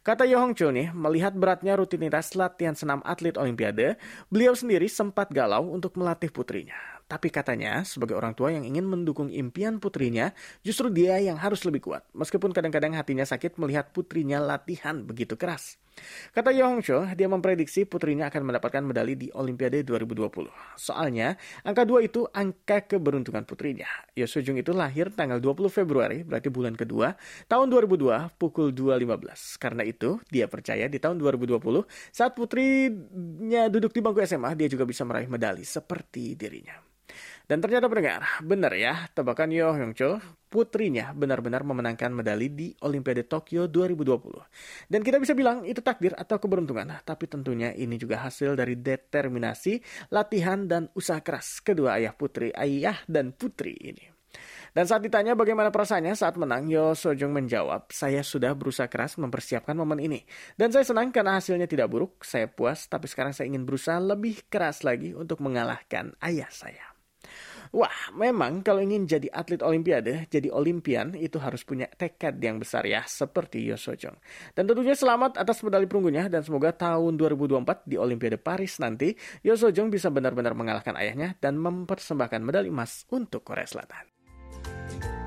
Kata 0.00 0.24
Yo 0.24 0.40
Hong 0.40 0.56
Cho 0.56 0.72
nih, 0.72 0.90
melihat 0.96 1.36
beratnya 1.36 1.76
rutinitas 1.76 2.32
latihan 2.32 2.72
senam 2.72 3.04
atlet 3.04 3.36
Olimpiade, 3.36 4.00
beliau 4.32 4.56
sendiri 4.56 4.88
sempat 4.88 5.28
galau 5.28 5.68
untuk 5.68 5.94
melatih 6.00 6.32
putrinya. 6.32 6.76
Tapi 7.08 7.32
katanya, 7.32 7.84
sebagai 7.88 8.16
orang 8.20 8.36
tua 8.36 8.52
yang 8.52 8.68
ingin 8.68 8.84
mendukung 8.84 9.32
impian 9.32 9.80
putrinya, 9.80 10.36
justru 10.60 10.92
dia 10.92 11.16
yang 11.16 11.40
harus 11.40 11.64
lebih 11.64 11.88
kuat. 11.88 12.04
Meskipun 12.12 12.52
kadang-kadang 12.52 12.92
hatinya 12.92 13.24
sakit 13.24 13.56
melihat 13.56 13.88
putrinya 13.96 14.36
latihan 14.40 15.00
begitu 15.04 15.32
keras. 15.36 15.80
Kata 16.32 16.54
Yo 16.54 16.68
Hong 16.68 16.82
Cho, 16.84 17.04
dia 17.14 17.26
memprediksi 17.26 17.84
putrinya 17.84 18.28
akan 18.28 18.42
mendapatkan 18.48 18.82
medali 18.84 19.14
di 19.14 19.28
Olimpiade 19.34 19.82
2020. 19.82 20.48
Soalnya, 20.78 21.34
angka 21.62 21.84
2 21.86 22.08
itu 22.08 22.26
angka 22.30 22.86
keberuntungan 22.86 23.44
putrinya. 23.44 23.88
Yo 24.14 24.26
Sojung 24.26 24.58
itu 24.58 24.70
lahir 24.74 25.10
tanggal 25.14 25.42
20 25.42 25.68
Februari, 25.72 26.22
berarti 26.22 26.48
bulan 26.48 26.74
kedua, 26.74 27.14
tahun 27.46 27.70
2002, 27.70 28.34
pukul 28.38 28.70
2.15. 28.70 29.58
Karena 29.62 29.82
itu, 29.82 30.18
dia 30.30 30.46
percaya 30.46 30.86
di 30.86 30.98
tahun 31.00 31.18
2020, 31.20 31.58
saat 32.12 32.32
putrinya 32.34 33.70
duduk 33.72 33.94
di 33.94 34.00
bangku 34.02 34.22
SMA, 34.24 34.54
dia 34.58 34.68
juga 34.70 34.88
bisa 34.88 35.02
meraih 35.06 35.30
medali 35.30 35.62
seperti 35.62 36.34
dirinya. 36.38 36.76
Dan 37.48 37.64
ternyata 37.64 37.88
pendengar, 37.88 38.44
benar 38.44 38.76
ya, 38.76 39.08
tebakan 39.16 39.48
Yo 39.48 39.72
Hyung 39.72 39.96
Cho, 39.96 40.20
putrinya 40.52 41.16
benar-benar 41.16 41.64
memenangkan 41.64 42.12
medali 42.12 42.52
di 42.52 42.68
Olimpiade 42.84 43.24
Tokyo 43.24 43.64
2020. 43.64 44.36
Dan 44.84 45.00
kita 45.00 45.16
bisa 45.16 45.32
bilang 45.32 45.64
itu 45.64 45.80
takdir 45.80 46.12
atau 46.12 46.36
keberuntungan, 46.36 47.00
tapi 47.08 47.24
tentunya 47.24 47.72
ini 47.72 47.96
juga 47.96 48.20
hasil 48.20 48.52
dari 48.52 48.76
determinasi, 48.76 49.80
latihan, 50.12 50.68
dan 50.68 50.92
usaha 50.92 51.24
keras 51.24 51.64
kedua 51.64 51.96
ayah 51.96 52.12
putri, 52.12 52.52
ayah 52.52 53.00
dan 53.08 53.32
putri 53.32 53.72
ini. 53.80 54.04
Dan 54.76 54.84
saat 54.84 55.00
ditanya 55.00 55.32
bagaimana 55.32 55.72
perasaannya 55.72 56.12
saat 56.12 56.36
menang, 56.36 56.68
Yo 56.68 56.92
Sojong 56.92 57.32
menjawab, 57.32 57.88
saya 57.88 58.20
sudah 58.20 58.52
berusaha 58.52 58.92
keras 58.92 59.16
mempersiapkan 59.16 59.72
momen 59.72 60.04
ini. 60.04 60.20
Dan 60.52 60.68
saya 60.68 60.84
senang 60.84 61.08
karena 61.08 61.40
hasilnya 61.40 61.64
tidak 61.64 61.88
buruk, 61.88 62.20
saya 62.20 62.44
puas, 62.44 62.84
tapi 62.92 63.08
sekarang 63.08 63.32
saya 63.32 63.48
ingin 63.48 63.64
berusaha 63.64 63.96
lebih 63.96 64.44
keras 64.52 64.84
lagi 64.84 65.16
untuk 65.16 65.40
mengalahkan 65.40 66.12
ayah 66.20 66.52
saya. 66.52 66.87
Wah, 67.74 68.12
memang 68.16 68.64
kalau 68.64 68.80
ingin 68.80 69.04
jadi 69.04 69.28
atlet 69.28 69.60
olimpiade, 69.60 70.30
jadi 70.32 70.48
olimpian, 70.48 71.12
itu 71.18 71.36
harus 71.36 71.64
punya 71.66 71.90
tekad 71.92 72.40
yang 72.40 72.56
besar 72.56 72.86
ya, 72.88 73.04
seperti 73.04 73.64
Yo 73.64 73.76
Sojong. 73.76 74.16
Dan 74.56 74.64
tentunya 74.64 74.96
selamat 74.96 75.36
atas 75.36 75.60
medali 75.60 75.84
perunggunya, 75.84 76.30
dan 76.32 76.40
semoga 76.40 76.72
tahun 76.72 77.20
2024 77.20 77.84
di 77.84 77.96
Olimpiade 78.00 78.38
Paris 78.40 78.80
nanti, 78.80 79.12
Yo 79.44 79.58
Sojong 79.58 79.92
bisa 79.92 80.08
benar-benar 80.08 80.56
mengalahkan 80.56 80.96
ayahnya 80.96 81.36
dan 81.42 81.60
mempersembahkan 81.60 82.40
medali 82.40 82.72
emas 82.72 83.04
untuk 83.12 83.44
Korea 83.44 83.68
Selatan. 83.68 85.17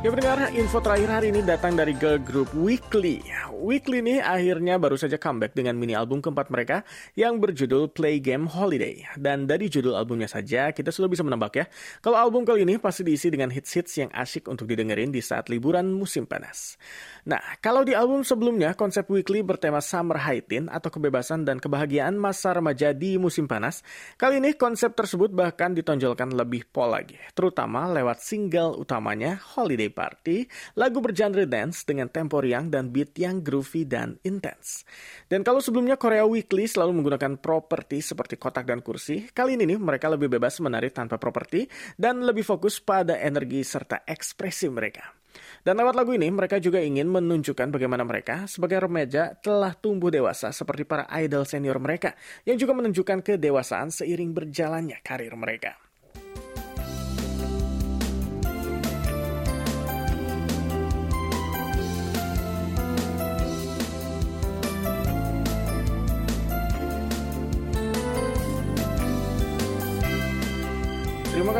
Ya 0.00 0.08
pendengar, 0.08 0.48
info 0.56 0.80
terakhir 0.80 1.12
hari 1.12 1.28
ini 1.28 1.44
datang 1.44 1.76
dari 1.76 1.92
girl 1.92 2.16
group 2.16 2.48
Weekly. 2.56 3.20
Weekly 3.60 4.00
ini 4.00 4.16
akhirnya 4.16 4.80
baru 4.80 4.96
saja 4.96 5.20
comeback 5.20 5.52
dengan 5.52 5.76
mini 5.76 5.92
album 5.92 6.24
keempat 6.24 6.48
mereka 6.48 6.88
yang 7.12 7.36
berjudul 7.36 7.92
Play 7.92 8.16
Game 8.16 8.48
Holiday. 8.48 9.04
Dan 9.20 9.44
dari 9.44 9.68
judul 9.68 9.92
albumnya 9.92 10.24
saja 10.24 10.72
kita 10.72 10.88
sudah 10.88 11.04
bisa 11.04 11.20
menebak 11.20 11.52
ya, 11.52 11.68
kalau 12.00 12.16
album 12.16 12.48
kali 12.48 12.64
ini 12.64 12.80
pasti 12.80 13.04
diisi 13.04 13.28
dengan 13.28 13.52
hits-hits 13.52 14.00
yang 14.00 14.08
asyik 14.16 14.48
untuk 14.48 14.64
didengerin 14.64 15.12
di 15.12 15.20
saat 15.20 15.52
liburan 15.52 15.92
musim 15.92 16.24
panas. 16.24 16.80
Nah, 17.28 17.60
kalau 17.60 17.84
di 17.84 17.92
album 17.92 18.24
sebelumnya 18.24 18.72
konsep 18.72 19.04
Weekly 19.12 19.44
bertema 19.44 19.84
Summer 19.84 20.16
High 20.16 20.48
atau 20.72 20.88
kebebasan 20.88 21.44
dan 21.44 21.60
kebahagiaan 21.60 22.16
masa 22.16 22.56
remaja 22.56 22.96
di 22.96 23.20
musim 23.20 23.44
panas, 23.44 23.84
kali 24.16 24.40
ini 24.40 24.56
konsep 24.56 24.96
tersebut 24.96 25.28
bahkan 25.36 25.76
ditonjolkan 25.76 26.32
lebih 26.32 26.64
pol 26.72 26.88
lagi, 26.88 27.20
terutama 27.36 27.84
lewat 27.92 28.24
single 28.24 28.80
utamanya 28.80 29.36
Holiday 29.36 29.89
Party, 29.92 30.46
lagu 30.78 30.98
bergenre 30.98 31.44
dance 31.44 31.84
dengan 31.84 32.08
tempo 32.08 32.40
riang 32.40 32.70
dan 32.70 32.88
beat 32.88 33.14
yang 33.20 33.44
groovy 33.44 33.84
dan 33.86 34.16
intens. 34.24 34.88
Dan 35.26 35.44
kalau 35.44 35.60
sebelumnya 35.60 36.00
Korea 36.00 36.24
Weekly 36.24 36.64
selalu 36.64 37.02
menggunakan 37.02 37.38
properti 37.38 38.00
seperti 38.00 38.40
kotak 38.40 38.66
dan 38.66 38.80
kursi, 38.80 39.28
kali 39.30 39.54
ini 39.58 39.74
nih 39.74 39.78
mereka 39.78 40.08
lebih 40.08 40.32
bebas 40.32 40.62
menari 40.64 40.88
tanpa 40.94 41.20
properti 41.20 41.68
dan 41.98 42.22
lebih 42.22 42.42
fokus 42.42 42.80
pada 42.80 43.18
energi 43.20 43.60
serta 43.66 44.06
ekspresi 44.06 44.70
mereka. 44.72 45.20
Dan 45.60 45.76
lewat 45.76 45.94
lagu 45.94 46.16
ini 46.16 46.26
mereka 46.32 46.56
juga 46.56 46.80
ingin 46.80 47.06
menunjukkan 47.06 47.68
bagaimana 47.68 48.02
mereka 48.02 48.48
sebagai 48.48 48.80
remaja 48.80 49.36
telah 49.38 49.76
tumbuh 49.76 50.08
dewasa 50.08 50.50
seperti 50.50 50.88
para 50.88 51.04
idol 51.20 51.44
senior 51.44 51.76
mereka 51.76 52.16
yang 52.48 52.56
juga 52.56 52.72
menunjukkan 52.74 53.20
kedewasaan 53.20 53.92
seiring 53.92 54.32
berjalannya 54.32 54.98
karir 55.04 55.36
mereka. 55.36 55.89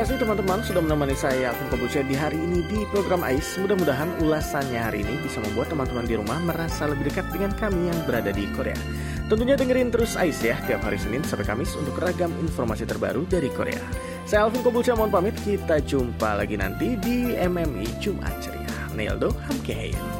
Kasih 0.00 0.16
teman-teman 0.16 0.64
sudah 0.64 0.80
menemani 0.80 1.12
saya 1.12 1.52
Alvin 1.52 1.68
Kobucha 1.68 2.00
di 2.00 2.16
hari 2.16 2.40
ini 2.40 2.64
di 2.72 2.88
program 2.88 3.20
AIS. 3.20 3.60
Mudah-mudahan 3.60 4.24
ulasannya 4.24 4.80
hari 4.80 5.04
ini 5.04 5.20
bisa 5.20 5.44
membuat 5.44 5.68
teman-teman 5.68 6.08
di 6.08 6.16
rumah 6.16 6.40
merasa 6.40 6.88
lebih 6.88 7.12
dekat 7.12 7.28
dengan 7.28 7.52
kami 7.52 7.92
yang 7.92 8.00
berada 8.08 8.32
di 8.32 8.48
Korea. 8.56 8.80
Tentunya 9.28 9.60
dengerin 9.60 9.92
terus 9.92 10.16
AIS 10.16 10.40
ya 10.40 10.56
tiap 10.64 10.80
hari 10.88 10.96
Senin 10.96 11.20
sampai 11.20 11.44
Kamis 11.44 11.76
untuk 11.76 12.00
ragam 12.00 12.32
informasi 12.40 12.88
terbaru 12.88 13.28
dari 13.28 13.52
Korea. 13.52 13.84
Saya 14.24 14.48
Alvin 14.48 14.64
Kobucha 14.64 14.96
mohon 14.96 15.12
pamit, 15.12 15.36
kita 15.44 15.84
jumpa 15.84 16.32
lagi 16.32 16.56
nanti 16.56 16.96
di 16.96 17.36
MMI 17.36 18.00
Jumat 18.00 18.40
Ceria. 18.40 18.72
Neldo 18.96 19.36
Hamkehayu. 19.52 20.19